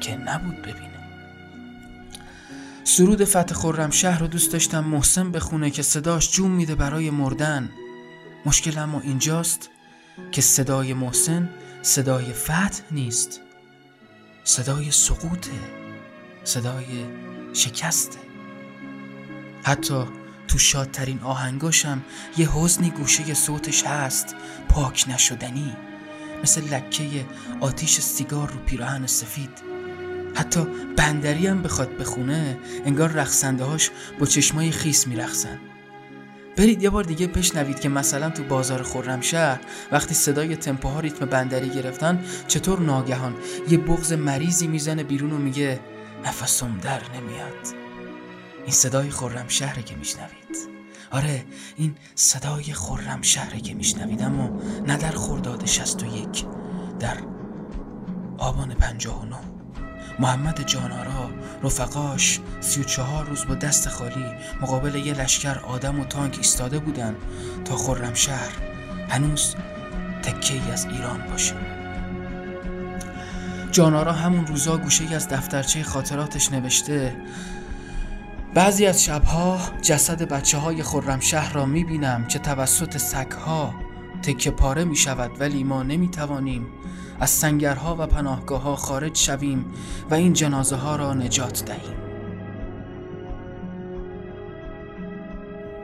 [0.00, 0.91] که نبود ببینه.
[2.84, 7.70] سرود فتح خورم شهر رو دوست داشتم محسن بخونه که صداش جون میده برای مردن.
[8.46, 9.70] مشکل اما اینجاست
[10.32, 11.50] که صدای محسن
[11.82, 13.40] صدای فتح نیست.
[14.44, 15.50] صدای سقوطه.
[16.44, 16.84] صدای
[17.52, 18.18] شکسته.
[19.62, 20.04] حتی
[20.48, 22.02] تو شادترین آهنگاشم
[22.36, 24.34] یه حزنی گوشه صوتش هست
[24.68, 25.76] پاک نشدنی.
[26.42, 27.26] مثل لکه
[27.60, 29.71] آتیش سیگار رو پیراهن سفید.
[30.34, 30.66] حتی
[30.96, 33.90] بندری هم بخواد بخونه انگار رقصنده هاش
[34.20, 35.58] با چشمای خیس میرخصن
[36.56, 39.60] برید یه بار دیگه بشنوید که مثلا تو بازار خرمشهر
[39.92, 43.34] وقتی صدای تمپوها ریتم بندری گرفتن چطور ناگهان
[43.68, 45.80] یه بغز مریضی می‌زنه بیرون و میگه
[46.24, 47.66] نفسم در نمیاد.
[48.62, 50.56] این صدای خرم شهره که میشنوید.
[51.10, 51.44] آره
[51.76, 56.44] این صدای خرم شهره که میشنوید اما نه در خرداد 61
[57.00, 57.16] در
[58.38, 59.51] آبان 59
[60.18, 61.30] محمد جانارا
[61.62, 64.24] رفقاش سی و چهار روز با دست خالی
[64.60, 67.14] مقابل یه لشکر آدم و تانک ایستاده بودن
[67.64, 68.52] تا خرم شهر
[69.08, 69.54] هنوز
[70.22, 71.54] تکه ای از ایران باشه.
[73.72, 77.16] جانارا همون روزا گوشه از دفترچه خاطراتش نوشته
[78.54, 83.74] بعضی از شبها جسد بچه های خرم شهر را می بینم که توسط سگها
[84.22, 86.66] تکه پاره می شود ولی ما نمی توانیم
[87.22, 89.64] از سنگرها و پناهگاه ها خارج شویم
[90.10, 91.96] و این جنازه ها را نجات دهیم.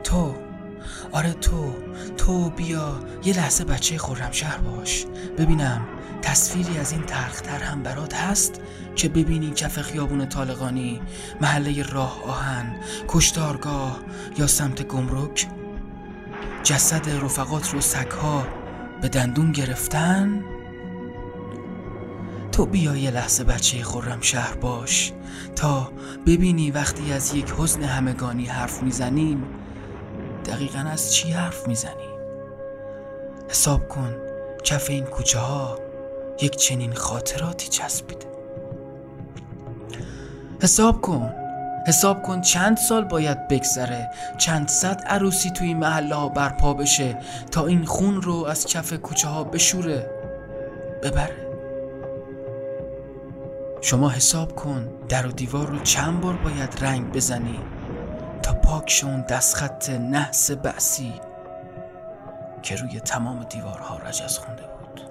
[0.03, 0.35] تو
[1.11, 1.73] آره تو
[2.17, 5.05] تو بیا یه لحظه بچه خرمشهر باش.
[5.37, 5.81] ببینم
[6.21, 8.61] تصویری از این ترختر هم برات هست
[8.95, 11.01] که ببینی کف خیابون طالقانی
[11.41, 12.75] محله راه آهن
[13.07, 13.99] کشتارگاه
[14.37, 15.47] یا سمت گمرک؟
[16.63, 18.47] جسد رفقات رو سگها
[19.01, 20.43] به دندون گرفتن؟
[22.59, 25.11] تو بیا یه لحظه بچه خورم شهر باش.
[25.55, 25.91] تا
[26.25, 29.43] ببینی وقتی از یک حزن همگانی حرف می‌زنیم
[30.45, 32.09] دقیقا از چی حرف می‌زنیم؟
[33.49, 34.15] حساب کن
[34.63, 35.79] کف این کوچه ها
[36.41, 38.25] یک چنین خاطراتی چسبیده.
[40.61, 41.33] حساب کن
[41.87, 47.17] حساب کن چند سال باید بگذره چند صد عروسی توی محله ها برپا بشه
[47.51, 50.09] تا این خون رو از کف کوچه ها بشوره
[51.03, 51.48] ببره.
[53.81, 57.59] شما حساب کن در و دیوار رو چند بار باید رنگ بزنی
[58.43, 61.13] تا پاک شون دستخط نحس بعثی
[62.61, 65.01] که روی تمام دیوارها رجز خونده بود.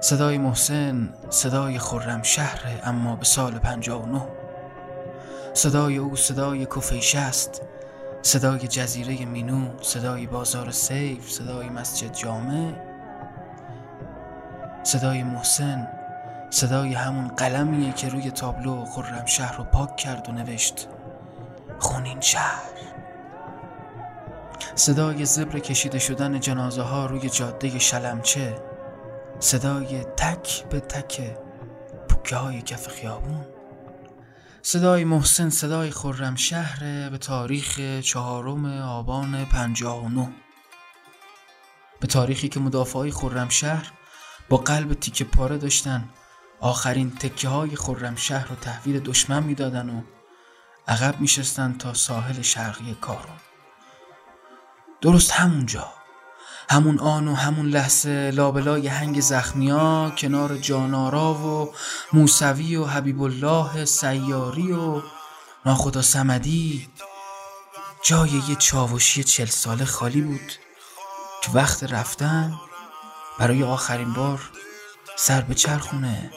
[0.00, 4.22] صدای محسن صدای خرم شهر اما به سال 59
[5.54, 7.62] صدای او صدای کفیش است
[8.22, 12.72] صدای جزیره مینو صدای بازار سیف صدای مسجد جامع
[14.82, 15.88] صدای محسن
[16.50, 20.88] صدای همون قلمیه که روی تابلو خرم شهر رو پاک کرد و نوشت
[21.78, 22.76] خونین شهر.
[24.74, 28.58] صدای زبر کشیده شدن جنازه ها روی جاده شلمچه
[29.40, 31.36] صدای تک به تک
[32.08, 33.46] پوکه های کف خیابون
[34.62, 40.26] صدای محسن صدای خورم شهر به تاریخ چهارم آبان پنجاه و نو
[42.00, 43.92] به تاریخی که مدافعای خورم شهر
[44.48, 46.08] با قلب تیکه پاره داشتن
[46.60, 50.02] آخرین تکه های خورم شهر رو تحویل دشمن می‌دادن و
[50.88, 53.36] عقب میشستن تا ساحل شرقی کارون.
[55.00, 55.92] درست همونجا.
[56.70, 61.72] همون آن و همون لحظه لابلای هنگ زخمیا کنار جانارا و
[62.12, 65.02] موسوی و حبیب الله سیاری و
[65.66, 66.88] ناخدا سمدی
[68.02, 70.52] جای یه چاوشی چل ساله خالی بود
[71.42, 72.54] که وقت رفتن
[73.38, 74.50] برای آخرین بار
[75.16, 76.30] سر به چرخونه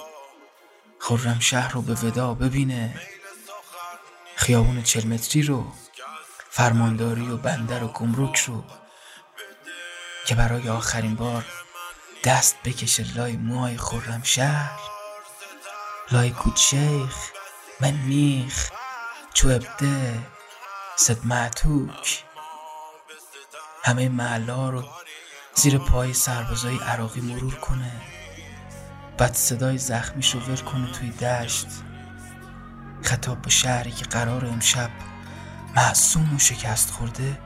[1.00, 3.02] خورم شهر رو به ودا ببینه.
[4.36, 5.72] خیابون چلمتری رو
[6.50, 8.64] فرمانداری و بندر و گمرک رو
[10.26, 11.45] که برای آخرین بار
[12.24, 14.80] دست بکشه لای موهای خورم شهر.
[16.12, 17.32] لای کوچیخ
[17.80, 18.70] من میخ
[19.34, 20.20] چو ابده
[20.95, 22.24] صد معتوک.
[23.84, 24.84] همه محلا رو
[25.56, 27.91] زیر پای سربازای عراقی مرور کنه.
[29.20, 31.68] بعد صدای زخمیش رو ول کنه توی دشت.
[33.02, 34.90] خطاب به شهری که قرار امشب
[35.76, 37.38] معصوم و شکست خورده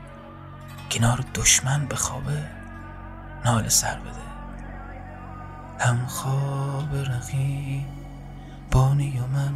[0.92, 2.44] کنار دشمن بخوابه
[3.46, 4.24] نال سر بده.
[5.80, 7.86] هم خواب رقی
[8.72, 9.54] بانی و من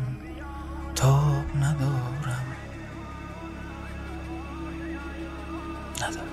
[0.96, 2.46] تاب ندارم.
[5.98, 6.28] ندارم.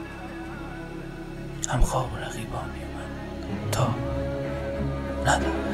[1.71, 3.95] هم خواب رقیبانی من تاب
[5.27, 5.74] ندارم.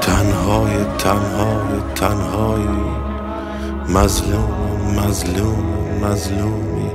[0.00, 2.84] تنهای تنهای تنهایی.
[3.88, 4.50] مظلوم
[4.96, 5.64] مظلوم
[6.02, 6.90] مظلومی.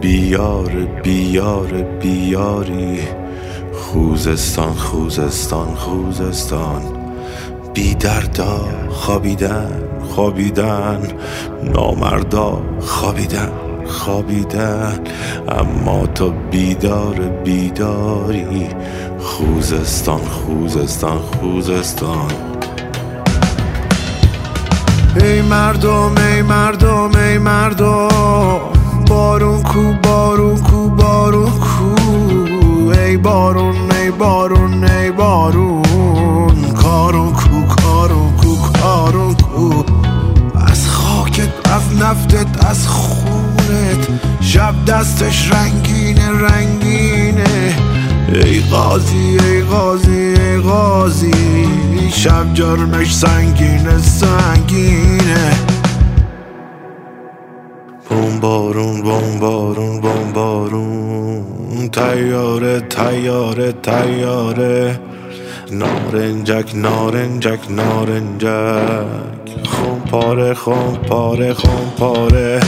[0.00, 0.70] بیار
[1.02, 1.66] بیار
[2.00, 2.98] بیاری.
[3.72, 6.82] خوزستان خوزستان خوزستان.
[7.74, 9.82] بی دردا خوابیدن
[10.14, 11.02] خوابیدن.
[11.74, 13.67] نامردا خوابیدن.
[13.88, 15.00] خوابیدن
[15.48, 17.14] اما تو بیدار
[17.44, 18.68] بیداری.
[19.20, 22.30] خوزستان خوزستان خوزستان.
[25.20, 28.08] ای مردم ای مردم ای مردم.
[29.08, 31.94] بارون کو بارون کو بارون کو.
[32.92, 36.72] ای بارون ای بارون ای بارون.
[36.82, 39.84] کارون کو کارون کو کارون کو.
[40.66, 42.86] از خاکت از نفتت از
[43.68, 44.08] خونت
[44.40, 47.74] شب دستش رنگینه رنگینه.
[48.34, 51.32] ای قاضی ای قاضی ای قاضی.
[52.12, 55.52] شب جرمش سنگینه سنگینه.
[58.10, 65.00] بمبارون بمبارون بمبارون تیاره تیاره تیاره.
[65.72, 68.48] نارنجک نارنجک نارنجک.
[69.64, 72.60] خون پاره خون پاره خون پاره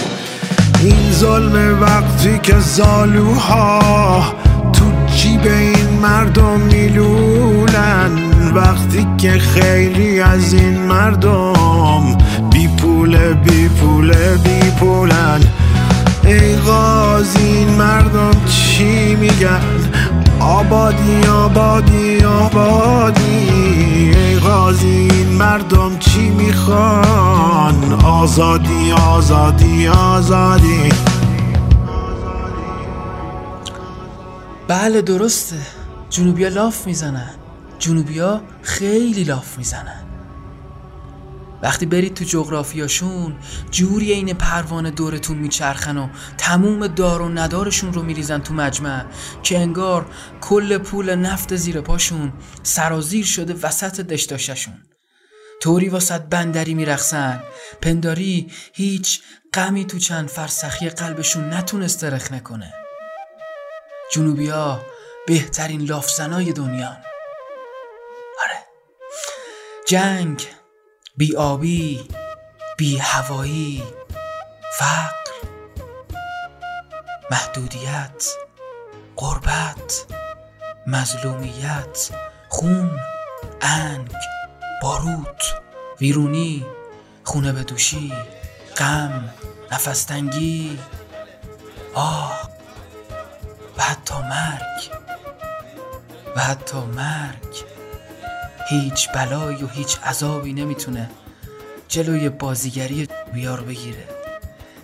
[1.20, 4.22] ظلم وقتی که زالوها
[4.72, 4.84] تو
[5.16, 8.10] جیب این مردم میلولن
[8.54, 12.16] وقتی که خیلی از این مردم
[12.52, 15.40] بی پول بی پول بی پولن.
[16.24, 19.60] ای غازی این مردم چی میگن؟
[20.40, 23.48] آبادی آبادی آبادی.
[24.16, 31.09] ای غازی این مردم چی می‌خوان؟ آزادی آزادی آزادی.
[34.70, 35.56] بله درسته.
[36.10, 37.30] جنوبیا لاف می‌زنن.
[37.78, 40.04] جنوبیا خیلی لاف می‌زنن.
[41.62, 43.36] وقتی برید تو جغرافیاشون
[43.70, 46.08] جوری این پروانه دورتون میچرخن و
[46.38, 49.04] تموم دار و ندارشون رو میریزن تو مجمع
[49.42, 50.06] که انگار
[50.40, 54.74] کل پول نفت زیر پاشون سرازیر شده وسط دشتاششون.
[55.62, 57.42] طوری واسط بندری میرخسن
[57.80, 59.20] پنداری هیچ
[59.54, 62.79] غمی تو چند فرسخی قلبشون نتونسته رخنه کنه.
[64.12, 64.80] جنوبیا
[65.26, 66.96] بهترین لافزنای دنیا.
[68.44, 68.66] آره.
[69.86, 70.46] جنگ
[71.16, 72.08] بی آبی
[72.78, 73.82] بی هوایی
[74.78, 75.32] فقر
[77.30, 78.26] محدودیت
[79.16, 80.04] قربت
[80.86, 82.10] مظلومیت
[82.48, 83.00] خون
[83.60, 84.12] انگ
[84.82, 85.42] باروت
[86.00, 86.66] ویرونی
[87.24, 88.12] خونه به دوشی
[88.76, 89.34] غم
[89.72, 90.78] نفستنگی
[91.94, 92.49] آه.
[93.80, 94.90] و حتی مرگ.
[96.36, 97.64] و حتی مرگ.
[98.68, 101.10] هیچ بلایی و هیچ عذابی نمی‌تونه
[101.88, 104.04] جلوی بازیگری بیار بگیره.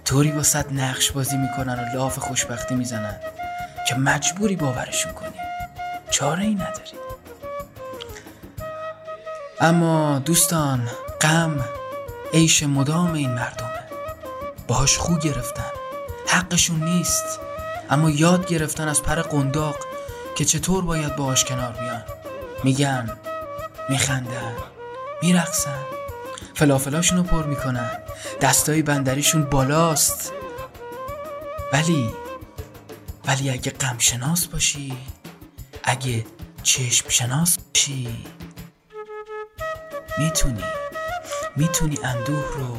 [0.04, 3.16] طوری واسط نقش بازی می‌کنن و لاف خوشبختی می‌زنن
[3.88, 5.40] که مجبوری باورشون کنی.
[6.10, 6.92] چاره ای نداری.
[9.60, 10.88] اما دوستان
[11.20, 11.64] غم
[12.32, 13.84] عیش مدام این مردمه.
[14.68, 15.70] باهاش خو گرفتن.
[16.28, 17.40] حقشون نیست.
[17.90, 19.76] اما یاد گرفتن از پر قنداق
[20.36, 22.02] که چطور باید باهاش کنار بیان.
[22.64, 23.18] میگن
[23.88, 24.52] میخندن
[25.22, 25.78] میرقصن.
[26.54, 27.90] فلافلاشونو پر می‌کنن.
[28.40, 30.32] دستای بندریشون بالاست.
[31.72, 32.10] ولی
[33.26, 34.96] ولی اگه غم شناس باشی
[35.84, 36.26] اگه
[36.62, 38.24] چشم شناس باشی
[40.18, 40.64] می‌تونی
[41.56, 42.78] می‌تونی اندوه رو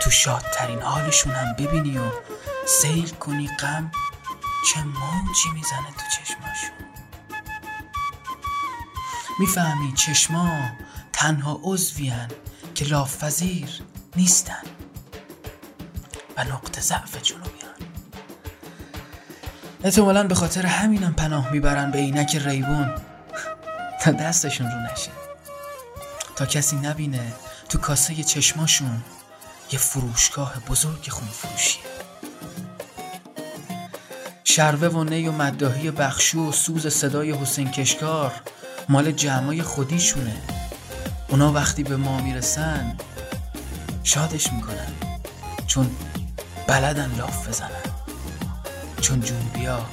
[0.00, 2.02] تو شادترین حالشون هم ببینی و
[2.66, 3.90] سیل کنی غم
[4.66, 6.86] چه موجی می‌زنه تو چشماشون
[9.38, 10.70] می‌فهمی چشما
[11.12, 12.30] تنها عضویان
[12.74, 13.82] که لافذیر
[14.16, 14.62] نیستن.
[16.36, 17.74] و نقطه ضعف جنوبیان
[19.84, 22.94] احتمالا به خاطر همینم پناه می‌برن به عینک ریبون.
[24.02, 25.10] تا دستشون رو نشه.
[26.36, 27.32] تا کسی نبینه
[27.68, 29.02] تو کاسه چشماشون
[29.72, 31.93] یه فروشگاه بزرگ خون فروشیه
[34.56, 38.32] شروه و نی و مداهی بخشو و سوز صدای حسین کشکار
[38.88, 40.36] مال جمعای خودیشونه.
[41.28, 42.96] اونا وقتی به ما می‌رسن
[44.04, 44.92] شادش می‌کنن.
[45.66, 45.90] چون
[46.66, 47.68] بلدن لاف بزنن.
[49.00, 49.86] چون جنوبیا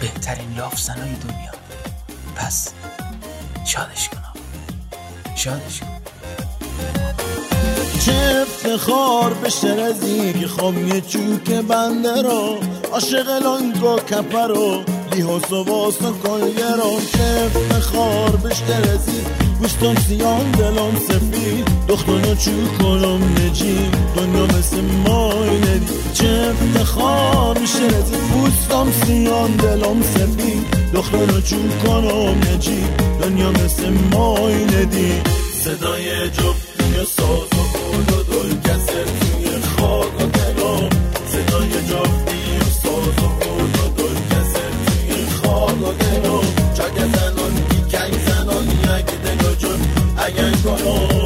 [0.00, 1.52] بهترین لاف زنای دنیا.
[2.36, 2.68] پس
[3.64, 4.18] شادش کن.
[5.36, 5.86] شادش کن.
[8.04, 12.60] چه افتخار به شرزی خام یه چوک بنده رو
[12.92, 19.20] عاشق لانگو کپه رو بیهوس و واس و کلگرم چه افتخار به شرزی
[19.60, 21.68] گوشتم سیان دلم سفید.
[21.88, 23.78] دختانو چو کنم نجی
[24.16, 30.66] دنیا مثل مای ندی چه افتخار به شرزی گوشتم سیان دلم سفید.
[30.94, 32.84] دختانو چو کنم نجی
[33.22, 35.12] دنیا مثل مای ندی
[35.64, 36.61] صدای جفتی
[50.62, 51.21] struggle.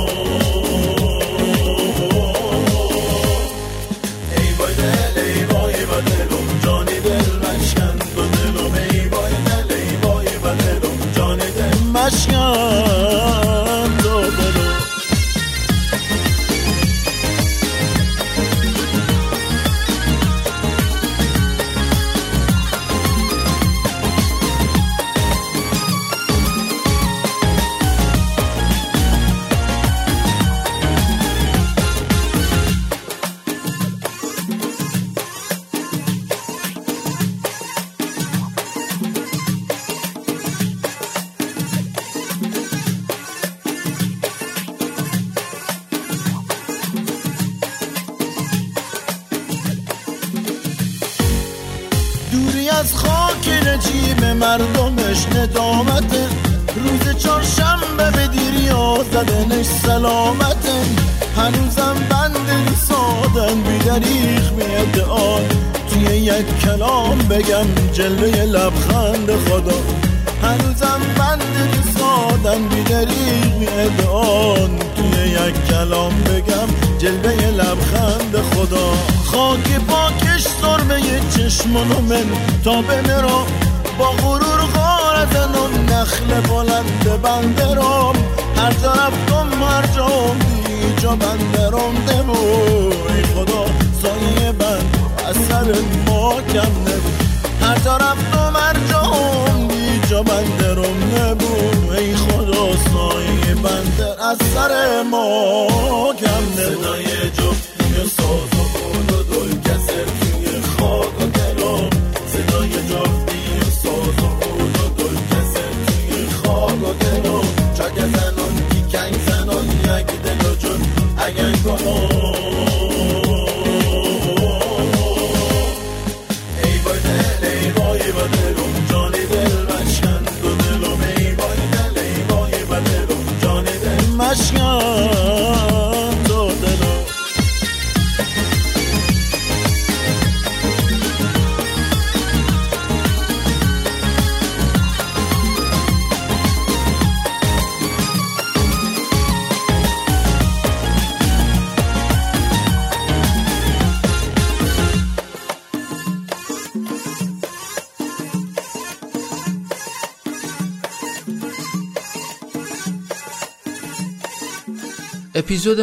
[104.68, 105.66] سر ما
[106.12, 107.15] نبود صدای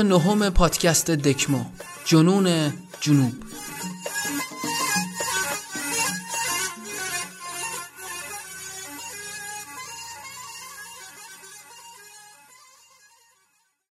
[0.03, 1.65] نهم پادکست دکمو
[2.05, 3.42] جنون جنوب.